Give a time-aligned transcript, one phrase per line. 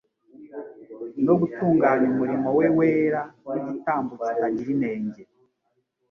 [1.25, 3.21] no gutunganya umurimo we wera
[3.53, 5.21] n'igitambo kitagira inenge.